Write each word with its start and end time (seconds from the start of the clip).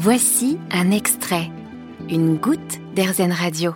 Voici 0.00 0.58
un 0.70 0.92
extrait, 0.92 1.50
une 2.08 2.36
goutte 2.36 2.78
d'Airzen 2.94 3.32
Radio. 3.32 3.74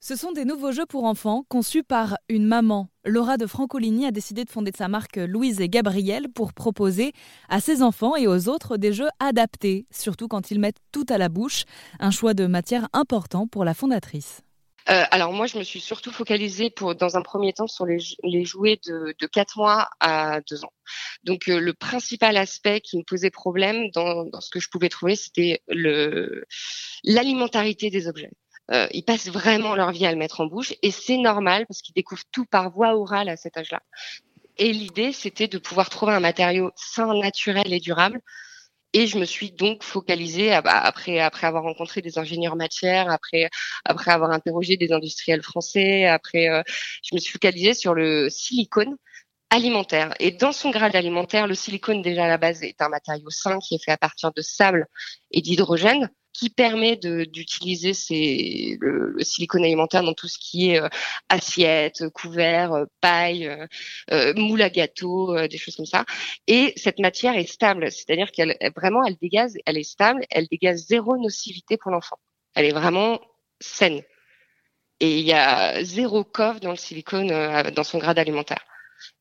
Ce 0.00 0.16
sont 0.16 0.32
des 0.32 0.46
nouveaux 0.46 0.72
jeux 0.72 0.86
pour 0.86 1.04
enfants 1.04 1.44
conçus 1.50 1.82
par 1.82 2.16
une 2.30 2.46
maman. 2.46 2.88
Laura 3.04 3.36
de 3.36 3.44
Francolini 3.44 4.06
a 4.06 4.10
décidé 4.10 4.46
de 4.46 4.50
fonder 4.50 4.72
sa 4.74 4.88
marque 4.88 5.18
Louise 5.18 5.60
et 5.60 5.68
Gabriel 5.68 6.28
pour 6.34 6.54
proposer 6.54 7.12
à 7.50 7.60
ses 7.60 7.82
enfants 7.82 8.16
et 8.16 8.26
aux 8.26 8.48
autres 8.48 8.78
des 8.78 8.94
jeux 8.94 9.10
adaptés, 9.20 9.86
surtout 9.90 10.28
quand 10.28 10.50
ils 10.50 10.58
mettent 10.58 10.80
tout 10.92 11.04
à 11.10 11.18
la 11.18 11.28
bouche, 11.28 11.64
un 12.00 12.10
choix 12.10 12.32
de 12.32 12.46
matière 12.46 12.88
important 12.94 13.46
pour 13.46 13.66
la 13.66 13.74
fondatrice. 13.74 14.40
Euh, 14.90 15.04
alors 15.10 15.32
moi, 15.32 15.46
je 15.46 15.58
me 15.58 15.62
suis 15.62 15.80
surtout 15.80 16.12
focalisée 16.12 16.68
pour, 16.70 16.94
dans 16.94 17.16
un 17.16 17.22
premier 17.22 17.52
temps 17.52 17.66
sur 17.66 17.86
les, 17.86 17.98
les 18.22 18.44
jouets 18.44 18.78
de, 18.86 19.14
de 19.18 19.26
4 19.26 19.56
mois 19.56 19.88
à 20.00 20.40
2 20.42 20.64
ans. 20.64 20.72
Donc 21.22 21.48
euh, 21.48 21.58
le 21.58 21.72
principal 21.72 22.36
aspect 22.36 22.80
qui 22.80 22.98
me 22.98 23.02
posait 23.02 23.30
problème 23.30 23.90
dans, 23.92 24.24
dans 24.24 24.40
ce 24.40 24.50
que 24.50 24.60
je 24.60 24.68
pouvais 24.68 24.90
trouver, 24.90 25.16
c'était 25.16 25.62
l'alimentarité 27.02 27.88
des 27.90 28.08
objets. 28.08 28.30
Euh, 28.70 28.86
ils 28.92 29.04
passent 29.04 29.28
vraiment 29.28 29.74
leur 29.74 29.90
vie 29.92 30.06
à 30.06 30.12
le 30.12 30.16
mettre 30.16 30.40
en 30.40 30.46
bouche 30.46 30.72
et 30.80 30.90
c'est 30.90 31.18
normal 31.18 31.66
parce 31.66 31.82
qu'ils 31.82 31.94
découvrent 31.94 32.24
tout 32.32 32.46
par 32.46 32.70
voie 32.70 32.96
orale 32.96 33.28
à 33.28 33.36
cet 33.36 33.56
âge-là. 33.58 33.82
Et 34.56 34.72
l'idée, 34.72 35.12
c'était 35.12 35.48
de 35.48 35.58
pouvoir 35.58 35.90
trouver 35.90 36.12
un 36.12 36.20
matériau 36.20 36.70
sain, 36.76 37.12
naturel 37.14 37.72
et 37.72 37.80
durable 37.80 38.20
et 38.94 39.06
je 39.08 39.18
me 39.18 39.26
suis 39.26 39.50
donc 39.50 39.82
focalisée 39.82 40.52
après 40.52 41.18
après 41.18 41.46
avoir 41.46 41.64
rencontré 41.64 42.00
des 42.00 42.18
ingénieurs 42.18 42.56
matières, 42.56 43.10
après 43.10 43.50
après 43.84 44.12
avoir 44.12 44.30
interrogé 44.30 44.76
des 44.76 44.92
industriels 44.92 45.42
français, 45.42 46.06
après 46.06 46.48
euh, 46.48 46.62
je 47.02 47.14
me 47.14 47.20
suis 47.20 47.32
focalisée 47.32 47.74
sur 47.74 47.94
le 47.94 48.30
silicone 48.30 48.96
alimentaire. 49.50 50.14
Et 50.20 50.30
dans 50.30 50.52
son 50.52 50.70
grade 50.70 50.96
alimentaire, 50.96 51.46
le 51.46 51.54
silicone 51.54 52.02
déjà 52.02 52.24
à 52.24 52.28
la 52.28 52.38
base 52.38 52.62
est 52.62 52.80
un 52.80 52.88
matériau 52.88 53.30
sain 53.30 53.58
qui 53.58 53.74
est 53.74 53.84
fait 53.84 53.92
à 53.92 53.98
partir 53.98 54.32
de 54.32 54.42
sable 54.42 54.86
et 55.32 55.42
d'hydrogène 55.42 56.08
qui 56.34 56.50
permet 56.50 56.96
d'utiliser 56.96 57.92
le, 58.80 59.12
le, 59.12 59.24
silicone 59.24 59.64
alimentaire 59.64 60.02
dans 60.02 60.12
tout 60.14 60.26
ce 60.26 60.36
qui 60.38 60.70
est 60.70 60.80
euh, 60.80 60.88
assiette, 61.28 62.08
couvert, 62.08 62.72
euh, 62.72 62.84
paille, 63.00 63.46
euh, 63.46 63.66
euh, 64.10 64.34
moule 64.34 64.60
à 64.62 64.68
gâteau, 64.68 65.34
des 65.46 65.56
choses 65.56 65.76
comme 65.76 65.86
ça. 65.86 66.04
Et 66.48 66.72
cette 66.76 66.98
matière 66.98 67.36
est 67.36 67.46
stable, 67.46 67.90
c'est-à-dire 67.90 68.32
qu'elle 68.32 68.56
vraiment 68.76 69.04
elle 69.04 69.16
dégage, 69.16 69.52
elle 69.64 69.78
est 69.78 69.84
stable, 69.84 70.24
elle 70.30 70.48
dégage 70.50 70.78
zéro 70.78 71.16
nocivité 71.16 71.76
pour 71.76 71.92
l'enfant. 71.92 72.18
Elle 72.54 72.66
est 72.66 72.72
vraiment 72.72 73.20
saine. 73.60 74.02
Et 75.00 75.20
il 75.20 75.24
y 75.26 75.32
a 75.32 75.82
zéro 75.84 76.24
coffre 76.24 76.60
dans 76.60 76.70
le 76.70 76.76
silicone 76.76 77.28
dans 77.72 77.84
son 77.84 77.98
grade 77.98 78.18
alimentaire. 78.18 78.64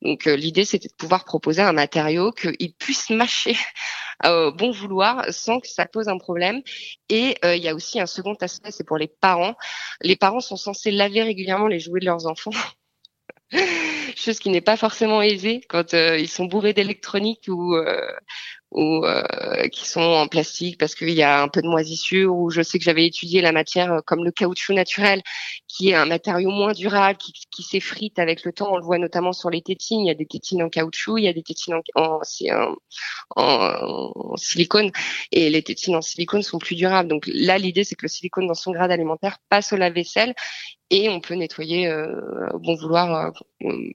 Donc 0.00 0.26
l'idée 0.26 0.64
c'était 0.64 0.88
de 0.88 0.94
pouvoir 0.94 1.24
proposer 1.24 1.62
un 1.62 1.72
matériau 1.72 2.30
qu'il 2.32 2.74
puisse 2.74 3.10
mâcher 3.10 3.56
euh, 4.24 4.50
bon 4.50 4.70
vouloir 4.70 5.24
sans 5.30 5.60
que 5.60 5.68
ça 5.68 5.86
pose 5.86 6.08
un 6.08 6.18
problème. 6.18 6.62
Et 7.08 7.36
euh, 7.44 7.56
il 7.56 7.62
y 7.62 7.68
a 7.68 7.74
aussi 7.74 8.00
un 8.00 8.06
second 8.06 8.34
aspect, 8.40 8.70
c'est 8.70 8.86
pour 8.86 8.98
les 8.98 9.08
parents. 9.08 9.54
Les 10.00 10.16
parents 10.16 10.40
sont 10.40 10.56
censés 10.56 10.90
laver 10.90 11.22
régulièrement 11.22 11.66
les 11.66 11.80
jouets 11.80 12.00
de 12.00 12.06
leurs 12.06 12.26
enfants. 12.26 12.52
chose 14.16 14.38
qui 14.38 14.50
n'est 14.50 14.60
pas 14.60 14.76
forcément 14.76 15.22
aisée 15.22 15.62
quand 15.68 15.94
euh, 15.94 16.18
ils 16.18 16.28
sont 16.28 16.46
bourrés 16.46 16.72
d'électronique 16.72 17.44
ou 17.48 17.76
ou 18.72 19.04
euh, 19.04 19.68
qui 19.68 19.86
sont 19.86 20.00
en 20.00 20.28
plastique 20.28 20.78
parce 20.78 20.94
qu'il 20.94 21.10
y 21.10 21.22
a 21.22 21.42
un 21.42 21.48
peu 21.48 21.60
de 21.60 21.66
moisissure 21.66 22.34
ou 22.34 22.50
je 22.50 22.62
sais 22.62 22.78
que 22.78 22.84
j'avais 22.84 23.06
étudié 23.06 23.42
la 23.42 23.52
matière 23.52 23.92
euh, 23.92 24.00
comme 24.04 24.24
le 24.24 24.30
caoutchouc 24.30 24.72
naturel 24.72 25.22
qui 25.68 25.90
est 25.90 25.94
un 25.94 26.06
matériau 26.06 26.50
moins 26.50 26.72
durable 26.72 27.18
qui, 27.18 27.62
s'effrite 27.62 28.18
avec 28.18 28.44
le 28.44 28.52
temps. 28.52 28.72
On 28.72 28.76
le 28.76 28.84
voit 28.84 28.98
notamment 28.98 29.32
sur 29.32 29.50
les 29.50 29.62
tétines. 29.62 30.00
Il 30.00 30.06
y 30.08 30.10
a 30.10 30.14
des 30.14 30.26
tétines 30.26 30.62
en 30.62 30.68
caoutchouc 30.68 31.18
il 31.18 31.24
y 31.24 31.28
a 31.28 31.32
des 31.32 31.42
tétines 31.42 31.74
en, 31.94 32.20
silicone. 34.36 34.90
Et 35.32 35.50
les 35.50 35.62
tétines 35.62 35.96
en 35.96 36.02
silicone 36.02 36.42
sont 36.42 36.58
plus 36.58 36.74
durables. 36.74 37.08
Donc 37.08 37.26
là 37.26 37.58
l'idée 37.58 37.84
c'est 37.84 37.94
que 37.94 38.04
le 38.04 38.08
silicone 38.08 38.46
dans 38.46 38.54
son 38.54 38.72
grade 38.72 38.90
alimentaire 38.90 39.38
passe 39.48 39.72
au 39.72 39.76
lave-vaisselle 39.76 40.34
et 40.90 41.08
on 41.08 41.20
peut 41.20 41.34
nettoyer 41.34 41.88
euh, 41.88 42.48
bon 42.54 42.74
vouloir 42.74 43.32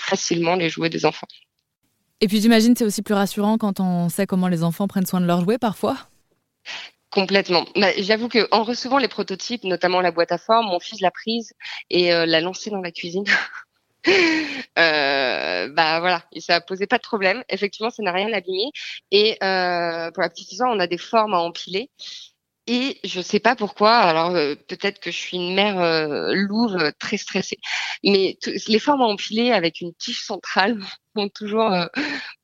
facilement 0.00 0.56
les 0.56 0.68
jouets 0.68 0.90
des 0.90 1.06
enfants. 1.06 1.26
Et 2.20 2.28
puis 2.28 2.40
j'imagine 2.40 2.74
c'est 2.76 2.84
aussi 2.84 3.02
plus 3.02 3.14
rassurant 3.14 3.58
quand 3.58 3.80
on 3.80 4.08
sait 4.08 4.26
comment 4.26 4.48
les 4.48 4.62
enfants 4.62 4.88
prennent 4.88 5.06
soin 5.06 5.20
de 5.20 5.26
leurs 5.26 5.42
jouets 5.42 5.58
parfois. 5.58 5.96
Complètement. 7.14 7.64
Bah, 7.76 7.90
J'avoue 7.96 8.28
que 8.28 8.48
en 8.50 8.64
recevant 8.64 8.98
les 8.98 9.06
prototypes, 9.06 9.62
notamment 9.62 10.00
la 10.00 10.10
boîte 10.10 10.32
à 10.32 10.38
forme, 10.38 10.66
mon 10.66 10.80
fils 10.80 11.00
l'a 11.00 11.12
prise 11.12 11.52
et 11.88 12.12
euh, 12.12 12.26
l'a 12.26 12.40
lancée 12.40 12.70
dans 12.70 12.80
la 12.80 12.90
cuisine. 12.90 13.24
euh, 14.08 15.68
bah 15.68 16.00
voilà, 16.00 16.24
et 16.32 16.40
ça 16.40 16.60
posait 16.60 16.88
pas 16.88 16.98
de 16.98 17.02
problème. 17.02 17.44
Effectivement, 17.48 17.90
ça 17.90 18.02
n'a 18.02 18.10
rien 18.10 18.32
abîmé. 18.32 18.70
Et 19.12 19.38
euh, 19.44 20.10
pour 20.10 20.22
la 20.22 20.28
petite 20.28 20.50
histoire, 20.50 20.72
on 20.74 20.80
a 20.80 20.88
des 20.88 20.98
formes 20.98 21.34
à 21.34 21.38
empiler. 21.38 21.88
Et 22.66 22.98
je 23.04 23.20
sais 23.20 23.40
pas 23.40 23.54
pourquoi. 23.54 23.94
Alors 23.96 24.32
peut-être 24.66 24.98
que 24.98 25.12
je 25.12 25.16
suis 25.16 25.36
une 25.36 25.54
mère 25.54 25.76
louve 26.34 26.92
très 26.98 27.18
stressée, 27.18 27.58
mais 28.02 28.38
les 28.66 28.78
formes 28.80 29.02
à 29.02 29.04
empiler 29.04 29.52
avec 29.52 29.80
une 29.80 29.94
tige 29.94 30.22
centrale 30.24 30.80
ont 31.16 31.28
toujours 31.28 31.72
euh, 31.72 31.86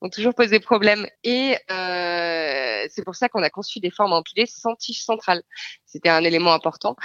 ont 0.02 0.08
toujours 0.08 0.34
posé 0.34 0.60
problème. 0.60 1.06
Et 1.24 1.56
euh, 1.70 2.86
c'est 2.88 3.04
pour 3.04 3.14
ça 3.14 3.28
qu'on 3.28 3.42
a 3.42 3.50
conçu 3.50 3.80
des 3.80 3.90
formes 3.90 4.12
empilées 4.12 4.46
sans 4.46 4.74
tige 4.74 5.02
centrale. 5.02 5.42
C'était 5.86 6.08
un 6.08 6.24
élément 6.24 6.52
important, 6.52 6.96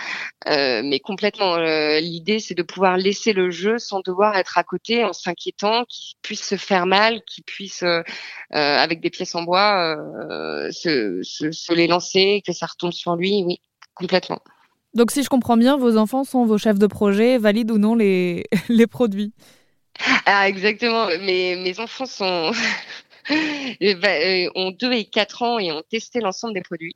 euh, 0.47 0.81
mais 0.83 0.99
complètement. 0.99 1.55
Euh, 1.55 1.99
l'idée, 1.99 2.39
c'est 2.39 2.53
de 2.53 2.63
pouvoir 2.63 2.97
laisser 2.97 3.33
le 3.33 3.49
jeu 3.49 3.77
sans 3.77 4.01
devoir 4.01 4.37
être 4.37 4.57
à 4.57 4.63
côté 4.63 5.03
en 5.03 5.13
s'inquiétant 5.13 5.85
qu'il 5.85 6.15
puisse 6.21 6.43
se 6.43 6.55
faire 6.55 6.85
mal, 6.85 7.21
qu'il 7.25 7.43
puisse, 7.43 7.83
avec 8.51 9.01
des 9.01 9.09
pièces 9.09 9.35
en 9.35 9.43
bois, 9.43 9.97
se 10.71 11.73
les 11.73 11.87
lancer, 11.87 12.41
que 12.45 12.53
ça 12.53 12.65
retombe 12.65 12.93
sur 12.93 13.15
lui. 13.15 13.43
Oui, 13.45 13.59
complètement. 13.93 14.39
Donc, 14.93 15.11
si 15.11 15.23
je 15.23 15.29
comprends 15.29 15.57
bien, 15.57 15.75
vos 15.75 15.97
enfants 15.97 16.23
sont 16.23 16.45
vos 16.45 16.57
chefs 16.57 16.79
de 16.79 16.87
projet, 16.87 17.37
valident 17.37 17.71
ou 17.71 17.77
non 17.77 17.95
les, 17.95 18.45
les 18.69 18.87
produits 18.87 19.33
ah, 20.25 20.47
exactement. 20.47 21.07
Mes, 21.21 21.55
mes 21.55 21.79
enfants 21.79 22.05
sont 22.05 22.51
euh, 23.31 24.49
ont 24.55 24.71
2 24.71 24.93
et 24.93 25.05
4 25.05 25.41
ans 25.41 25.59
et 25.59 25.71
ont 25.71 25.83
testé 25.89 26.19
l'ensemble 26.19 26.53
des 26.53 26.61
produits. 26.61 26.95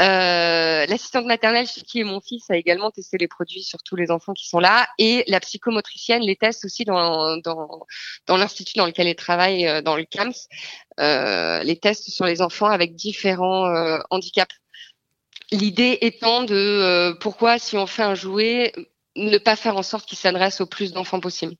Euh, 0.00 0.86
L'assistante 0.86 1.26
maternelle 1.26 1.66
qui 1.66 2.00
est 2.00 2.04
mon 2.04 2.20
fils 2.20 2.50
a 2.50 2.56
également 2.56 2.90
testé 2.90 3.16
les 3.16 3.28
produits 3.28 3.62
sur 3.62 3.82
tous 3.82 3.96
les 3.96 4.10
enfants 4.10 4.34
qui 4.34 4.48
sont 4.48 4.58
là 4.58 4.88
et 4.98 5.24
la 5.28 5.38
psychomotricienne 5.40 6.22
les 6.22 6.36
teste 6.36 6.64
aussi 6.64 6.84
dans, 6.84 7.36
dans, 7.38 7.86
l'institut 8.28 8.76
dans 8.76 8.86
lequel 8.86 9.06
elle 9.06 9.14
travaille, 9.14 9.66
euh, 9.66 9.82
dans 9.82 9.96
le 9.96 10.04
CAMS, 10.04 10.34
les 11.64 11.78
tests 11.80 12.10
sur 12.10 12.26
les 12.26 12.42
enfants 12.42 12.66
avec 12.66 12.94
différents 12.94 14.00
handicaps. 14.10 14.54
L'idée 15.52 15.98
étant 16.00 16.42
de 16.42 17.16
pourquoi 17.20 17.58
si 17.58 17.76
on 17.76 17.86
fait 17.86 18.02
un 18.02 18.14
jouet, 18.14 18.72
ne 19.16 19.38
pas 19.38 19.56
faire 19.56 19.76
en 19.76 19.82
sorte 19.82 20.06
qu'il 20.06 20.18
s'adresse 20.18 20.60
au 20.60 20.66
plus 20.66 20.92
d'enfants 20.92 21.20
possible. 21.20 21.54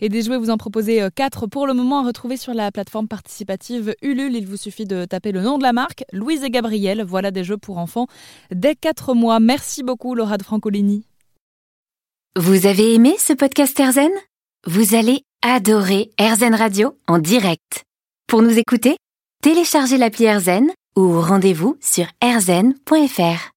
Et 0.00 0.08
des 0.08 0.22
jouets, 0.22 0.38
vous 0.38 0.50
en 0.50 0.56
proposez 0.56 1.06
4 1.14 1.44
euh, 1.44 1.46
pour 1.46 1.66
le 1.66 1.74
moment 1.74 2.00
à 2.00 2.06
retrouver 2.06 2.36
sur 2.36 2.54
la 2.54 2.70
plateforme 2.70 3.08
participative 3.08 3.94
Ulule. 4.02 4.36
Il 4.36 4.46
vous 4.46 4.56
suffit 4.56 4.86
de 4.86 5.04
taper 5.04 5.32
le 5.32 5.42
nom 5.42 5.58
de 5.58 5.62
la 5.62 5.72
marque, 5.72 6.04
Louise 6.12 6.44
et 6.44 6.50
Gabriel. 6.50 7.04
Voilà 7.04 7.30
des 7.30 7.44
jeux 7.44 7.58
pour 7.58 7.78
enfants 7.78 8.06
dès 8.50 8.74
4 8.74 9.14
mois. 9.14 9.40
Merci 9.40 9.82
beaucoup 9.82 10.14
Laura 10.14 10.38
de 10.38 10.42
Francolini. 10.42 11.04
Vous 12.36 12.66
avez 12.66 12.94
aimé 12.94 13.14
ce 13.18 13.32
podcast 13.32 13.78
Erzen? 13.78 14.10
Vous 14.66 14.94
allez 14.94 15.22
adorer 15.42 16.10
Erzen 16.18 16.54
Radio 16.54 16.96
en 17.06 17.18
direct. 17.18 17.84
Pour 18.26 18.42
nous 18.42 18.58
écouter, 18.58 18.96
téléchargez 19.42 19.98
l'appli 19.98 20.24
Erzen 20.24 20.70
ou 20.96 21.20
rendez-vous 21.20 21.76
sur 21.80 22.06
erzen.fr. 22.22 23.50